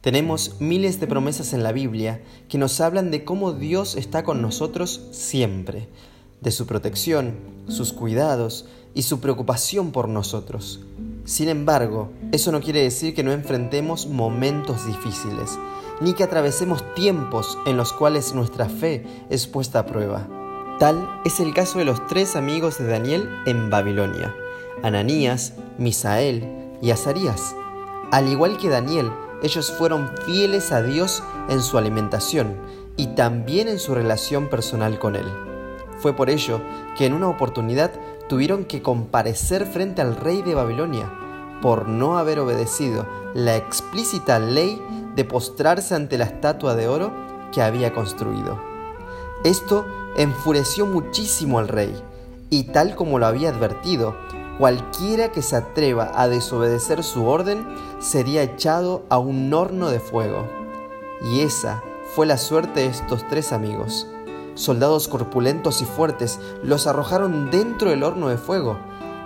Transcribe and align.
Tenemos 0.00 0.56
miles 0.60 0.98
de 0.98 1.06
promesas 1.06 1.52
en 1.52 1.62
la 1.62 1.72
Biblia 1.72 2.22
que 2.48 2.56
nos 2.56 2.80
hablan 2.80 3.10
de 3.10 3.22
cómo 3.22 3.52
Dios 3.52 3.96
está 3.96 4.24
con 4.24 4.40
nosotros 4.40 5.02
siempre, 5.10 5.88
de 6.40 6.50
su 6.52 6.66
protección, 6.66 7.34
sus 7.68 7.92
cuidados 7.92 8.64
y 8.94 9.02
su 9.02 9.20
preocupación 9.20 9.92
por 9.92 10.08
nosotros. 10.08 10.80
Sin 11.26 11.50
embargo, 11.50 12.10
eso 12.32 12.50
no 12.50 12.62
quiere 12.62 12.82
decir 12.82 13.14
que 13.14 13.22
no 13.22 13.32
enfrentemos 13.32 14.06
momentos 14.06 14.86
difíciles, 14.86 15.58
ni 16.00 16.14
que 16.14 16.24
atravesemos 16.24 16.82
tiempos 16.94 17.58
en 17.66 17.76
los 17.76 17.92
cuales 17.92 18.34
nuestra 18.34 18.70
fe 18.70 19.04
es 19.28 19.46
puesta 19.46 19.80
a 19.80 19.86
prueba. 19.86 20.26
Tal 20.78 21.20
es 21.26 21.40
el 21.40 21.52
caso 21.52 21.78
de 21.78 21.84
los 21.84 22.06
tres 22.06 22.36
amigos 22.36 22.78
de 22.78 22.86
Daniel 22.86 23.28
en 23.44 23.68
Babilonia, 23.68 24.34
Ananías, 24.82 25.52
Misael 25.76 26.48
y 26.80 26.90
Azarías. 26.90 27.54
Al 28.10 28.28
igual 28.28 28.56
que 28.56 28.70
Daniel, 28.70 29.10
ellos 29.42 29.70
fueron 29.70 30.10
fieles 30.24 30.72
a 30.72 30.82
Dios 30.82 31.22
en 31.48 31.62
su 31.62 31.78
alimentación 31.78 32.56
y 32.96 33.08
también 33.08 33.68
en 33.68 33.78
su 33.78 33.94
relación 33.94 34.48
personal 34.48 34.98
con 34.98 35.16
Él. 35.16 35.26
Fue 35.98 36.14
por 36.14 36.30
ello 36.30 36.60
que 36.96 37.06
en 37.06 37.14
una 37.14 37.28
oportunidad 37.28 37.92
tuvieron 38.28 38.64
que 38.64 38.82
comparecer 38.82 39.66
frente 39.66 40.02
al 40.02 40.16
rey 40.16 40.42
de 40.42 40.54
Babilonia 40.54 41.10
por 41.60 41.88
no 41.88 42.18
haber 42.18 42.38
obedecido 42.38 43.06
la 43.34 43.56
explícita 43.56 44.38
ley 44.38 44.80
de 45.14 45.24
postrarse 45.24 45.94
ante 45.94 46.18
la 46.18 46.24
estatua 46.24 46.74
de 46.74 46.88
oro 46.88 47.12
que 47.52 47.62
había 47.62 47.92
construido. 47.92 48.60
Esto 49.44 49.86
enfureció 50.16 50.86
muchísimo 50.86 51.58
al 51.58 51.68
rey, 51.68 51.94
y 52.50 52.64
tal 52.64 52.94
como 52.94 53.18
lo 53.18 53.26
había 53.26 53.50
advertido, 53.50 54.16
Cualquiera 54.60 55.32
que 55.32 55.40
se 55.40 55.56
atreva 55.56 56.12
a 56.14 56.28
desobedecer 56.28 57.02
su 57.02 57.26
orden 57.26 57.66
sería 57.98 58.42
echado 58.42 59.04
a 59.08 59.16
un 59.16 59.50
horno 59.54 59.88
de 59.88 60.00
fuego. 60.00 60.46
Y 61.22 61.40
esa 61.40 61.82
fue 62.14 62.26
la 62.26 62.36
suerte 62.36 62.80
de 62.80 62.86
estos 62.86 63.26
tres 63.26 63.54
amigos. 63.54 64.06
Soldados 64.56 65.08
corpulentos 65.08 65.80
y 65.80 65.86
fuertes 65.86 66.38
los 66.62 66.86
arrojaron 66.86 67.50
dentro 67.50 67.88
del 67.88 68.02
horno 68.02 68.28
de 68.28 68.36
fuego, 68.36 68.78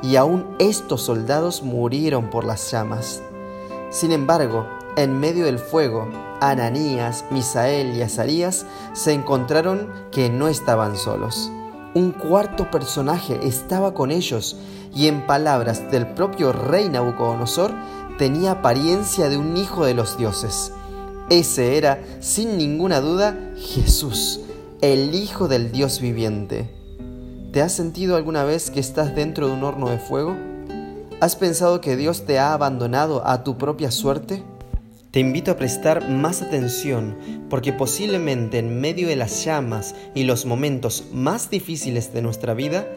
y 0.02 0.14
aún 0.14 0.54
estos 0.60 1.02
soldados 1.02 1.64
murieron 1.64 2.30
por 2.30 2.44
las 2.44 2.70
llamas. 2.70 3.20
Sin 3.90 4.12
embargo, 4.12 4.68
en 4.96 5.18
medio 5.18 5.46
del 5.46 5.58
fuego, 5.58 6.08
Ananías, 6.40 7.24
Misael 7.32 7.96
y 7.96 8.02
Azarías 8.02 8.66
se 8.92 9.12
encontraron 9.12 9.90
que 10.12 10.30
no 10.30 10.46
estaban 10.46 10.96
solos. 10.96 11.50
Un 11.94 12.10
cuarto 12.10 12.72
personaje 12.72 13.38
estaba 13.44 13.94
con 13.94 14.10
ellos 14.10 14.56
y 14.96 15.06
en 15.06 15.26
palabras 15.28 15.92
del 15.92 16.08
propio 16.08 16.52
rey 16.52 16.88
Nabucodonosor 16.88 17.72
tenía 18.18 18.50
apariencia 18.50 19.28
de 19.28 19.38
un 19.38 19.56
hijo 19.56 19.84
de 19.84 19.94
los 19.94 20.18
dioses. 20.18 20.72
Ese 21.30 21.78
era, 21.78 22.02
sin 22.18 22.58
ninguna 22.58 23.00
duda, 23.00 23.38
Jesús, 23.56 24.40
el 24.80 25.14
Hijo 25.14 25.46
del 25.46 25.70
Dios 25.70 26.00
viviente. 26.00 26.68
¿Te 27.52 27.62
has 27.62 27.72
sentido 27.72 28.16
alguna 28.16 28.42
vez 28.42 28.70
que 28.72 28.80
estás 28.80 29.14
dentro 29.14 29.46
de 29.46 29.52
un 29.52 29.62
horno 29.62 29.88
de 29.88 29.98
fuego? 29.98 30.36
¿Has 31.20 31.36
pensado 31.36 31.80
que 31.80 31.96
Dios 31.96 32.26
te 32.26 32.40
ha 32.40 32.52
abandonado 32.52 33.26
a 33.26 33.44
tu 33.44 33.56
propia 33.56 33.92
suerte? 33.92 34.42
Te 35.14 35.20
invito 35.20 35.52
a 35.52 35.56
prestar 35.56 36.08
más 36.08 36.42
atención 36.42 37.16
porque 37.48 37.72
posiblemente 37.72 38.58
en 38.58 38.80
medio 38.80 39.06
de 39.06 39.14
las 39.14 39.44
llamas 39.44 39.94
y 40.12 40.24
los 40.24 40.44
momentos 40.44 41.04
más 41.12 41.50
difíciles 41.50 42.12
de 42.12 42.20
nuestra 42.20 42.52
vida, 42.52 42.88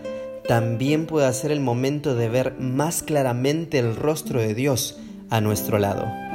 también 0.48 1.06
pueda 1.06 1.32
ser 1.32 1.52
el 1.52 1.60
momento 1.60 2.16
de 2.16 2.28
ver 2.28 2.56
más 2.58 3.04
claramente 3.04 3.78
el 3.78 3.96
rostro 3.96 4.40
de 4.42 4.56
Dios 4.56 4.98
a 5.30 5.42
nuestro 5.42 5.78
lado. 5.78 6.27